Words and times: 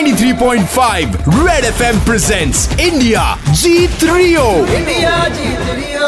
93.5 0.00 1.16
red 1.28 1.64
FM 1.64 1.98
presents 2.00 2.60
India 2.80 3.22
जीत 3.52 4.04
Rio 4.04 4.44
India 4.76 5.28
जीत 5.28 5.66
लियो 5.70 6.06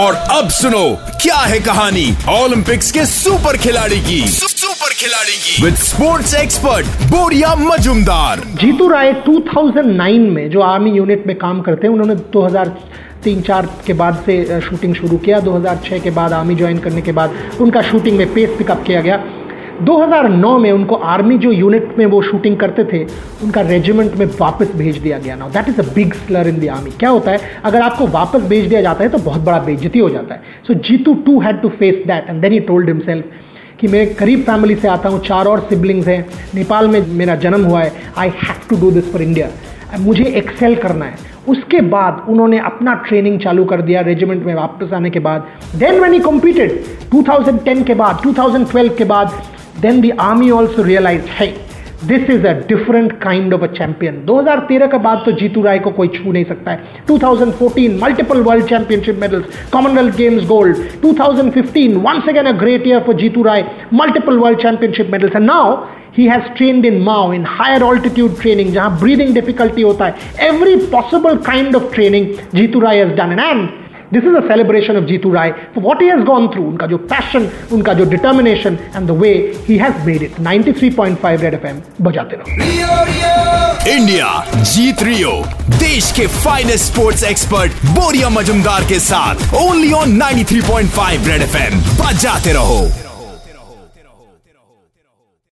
और 0.00 0.14
अब 0.38 0.48
सुनो 0.50 0.82
क्या 1.22 1.36
है 1.36 1.60
कहानी 1.60 2.06
ओलंपिक्स 2.30 2.90
के 2.92 3.04
सुपर 3.06 3.56
खिलाड़ी 3.56 4.00
की? 4.00 4.20
सुपर 4.28 4.94
खिलाड़ी 4.94 5.36
की। 5.36 5.62
विद 5.62 5.74
स्पोर्ट्स 5.74 6.34
एक्सपर्ट 6.34 6.86
बोरिया 7.12 7.54
मजुमदार। 7.54 8.42
जीतू 8.60 8.88
राय 8.88 9.12
2009 9.28 10.28
में 10.30 10.50
जो 10.50 10.60
आर्मी 10.62 10.90
यूनिट 10.90 11.26
में 11.26 11.36
काम 11.38 11.60
करते 11.60 11.86
हैं 11.86 11.94
उन्होंने 11.94 12.14
2000 12.32 12.76
तीन 13.24 13.40
चार 13.40 13.68
के 13.86 13.92
बाद 13.92 14.22
से 14.26 14.60
शूटिंग 14.60 14.94
शुरू 14.94 15.16
किया। 15.18 15.40
2006 15.40 15.98
के 15.98 16.10
बाद 16.10 16.32
आर्मी 16.32 16.54
ज्वाइन 16.54 16.78
करने 16.78 17.02
के 17.02 17.12
बाद 17.12 17.34
उनका 17.60 17.82
शूटिंग 17.82 18.16
में 18.18 18.32
पेस 18.34 18.50
पिकअप 18.58 18.84
किया 18.86 19.00
गया। 19.00 19.24
2009 19.84 20.56
में 20.58 20.70
उनको 20.72 20.94
आर्मी 20.94 21.36
जो 21.38 21.50
यूनिट 21.52 21.94
में 21.98 22.04
वो 22.06 22.20
शूटिंग 22.22 22.56
करते 22.56 22.84
थे, 22.84 23.02
उनका 23.44 23.60
रेजिमेंट 23.60 24.14
में 24.16 24.26
वापस 24.40 24.74
भेज 24.76 24.98
दिया 24.98 25.18
गया। 25.18 25.36
ना 25.36 25.48
that 25.48 25.68
is 25.68 25.80
a 25.80 25.84
big 25.94 26.14
slur 26.14 26.48
in 26.48 26.60
the 26.60 26.68
army 26.68 26.90
क्या 26.90 27.10
होता 27.10 27.30
है? 27.30 27.40
अगर 27.64 27.82
आपको 27.82 28.06
वापस 28.08 28.48
भेज 28.48 28.66
दिया 28.66 28.80
जाता 28.80 29.04
है 29.04 29.10
तो 29.10 29.18
बहुत 29.20 29.42
बड़ा 29.42 29.58
बेइज्जती 29.58 29.98
हो 29.98 30.08
जाता 30.10 30.34
है। 30.34 30.42
So 30.66 30.74
Jeetu 30.74 31.14
too 31.26 31.38
had 31.40 31.60
to 31.62 31.68
face 31.78 32.02
that 32.06 32.28
and 32.28 32.40
then 32.42 32.52
he 32.52 32.60
told 32.60 32.88
himself 32.88 33.24
कि 33.80 33.88
मैं 33.88 34.14
करीब 34.14 34.40
फैमिली 34.42 34.74
से 34.76 34.88
आता 34.88 35.08
हूँ, 35.08 35.20
चार 35.20 35.46
और 35.46 35.60
सिबलिंग्स 35.60 36.08
हैं। 36.08 36.20
नेपाल 36.54 36.88
में 36.88 37.06
मेरा 37.08 37.34
जन्म 37.36 37.64
हुआ 37.64 37.80
है। 37.80 37.92
I 38.18 38.28
have 38.28 38.68
to 38.70 38.76
do 38.76 38.90
this 38.90 39.12
for 39.12 39.22
India 39.22 39.48
मुझे 39.98 40.24
एक्सेल 40.36 40.74
करना 40.76 41.04
है। 41.04 41.36
उसके 41.48 41.80
बाद 41.82 42.24
उन्होंने 42.28 42.58
अपना 42.60 42.94
ट्रेनिंग 43.06 43.38
चालू 43.40 43.64
कर 43.64 43.82
दिया 43.82 44.00
रेजिमेंट 44.00 44.44
में 44.44 44.54
वापस 44.54 44.92
आने 44.92 45.10
के 45.10 45.18
बाद। 45.18 45.46
देन 45.76 45.98
व्हेन 45.98 46.12
ही 46.12 46.18
कम्पीटेड 46.20 46.72
2010 47.12 47.82
के 47.86 47.94
बाद 47.94 48.20
2012 48.22 48.96
के 48.96 49.04
बाद 49.04 49.30
then 49.85 50.01
the 50.01 50.11
army 50.23 50.51
also 50.51 50.89
realized 50.89 51.37
hey 51.41 51.53
this 52.07 52.29
is 52.29 52.45
a 52.45 52.51
different 52.67 53.11
kind 53.19 53.53
of 53.53 53.61
a 53.63 53.67
champion 53.73 54.15
2013 54.29 54.87
के 54.91 54.97
बाद 55.03 55.21
तो 55.25 55.31
जीतू 55.31 55.61
राय 55.63 55.79
को 55.79 55.91
कोई 55.99 56.07
छू 56.15 56.31
नहीं 56.31 56.43
सकता 56.45 56.71
है 56.71 57.05
2014 57.09 58.01
multiple 58.01 58.41
world 58.47 58.65
championship 58.69 59.19
medals 59.19 59.69
Commonwealth 59.73 60.15
Games 60.17 60.47
gold 60.47 60.81
2015 61.05 61.95
once 62.07 62.27
again 62.31 62.49
a 62.51 62.55
great 62.63 62.89
year 62.89 62.99
for 63.05 63.15
Jitu 63.19 63.43
Rai 63.43 63.63
multiple 64.01 64.37
world 64.39 64.61
championship 64.61 65.11
medals 65.11 65.35
and 65.35 65.45
now 65.45 65.75
he 66.15 66.25
has 66.29 66.49
trained 66.57 66.85
in 66.87 66.97
Mao 67.05 67.21
in 67.35 67.45
higher 67.51 67.77
altitude 67.85 68.33
training 68.41 68.73
जहां 68.73 68.97
breathing 69.03 69.31
difficulty 69.37 69.83
होता 69.83 70.05
है 70.05 70.49
every 70.49 70.75
possible 70.91 71.39
kind 71.47 71.79
of 71.79 71.87
training 71.95 72.27
Jitu 72.55 72.79
Rai 72.79 73.03
has 73.03 73.15
done 73.21 73.33
and 73.45 73.71
this 74.12 74.24
is 74.24 74.36
a 74.36 74.40
celebration 74.48 74.96
of 74.96 75.04
Jeetu 75.04 75.32
Rai 75.32 75.50
for 75.74 75.84
what 75.84 76.02
he 76.02 76.08
has 76.08 76.20
gone 76.26 76.48
through 76.48 76.62
उनका 76.64 76.86
जो 76.86 76.98
passion 77.12 77.48
उनका 77.72 77.92
जो 77.94 78.04
determination 78.10 78.78
and 78.96 79.06
the 79.08 79.18
way 79.20 79.32
he 79.68 79.76
has 79.78 80.06
made 80.06 80.22
it 80.22 80.40
93.5 80.40 81.42
red 81.42 81.54
FM 81.54 81.82
बजाते 82.04 82.36
रहो। 82.36 82.48
India 83.90 84.28
जीत 84.54 85.02
रियो 85.02 85.32
देश 85.70 86.12
के 86.16 86.26
finest 86.38 86.92
sports 86.92 87.24
expert 87.24 87.84
बोरिया 87.98 88.28
मजुमदार 88.30 88.88
के 88.88 88.98
साथ 89.00 89.54
ओनली 89.62 89.92
ऑन 89.92 90.16
93.5 90.22 91.28
रेड 91.28 91.42
एफएम 91.42 91.80
बजाते 92.00 92.52
रहो। 92.52 93.07